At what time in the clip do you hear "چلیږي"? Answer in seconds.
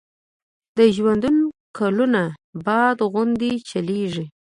3.69-4.25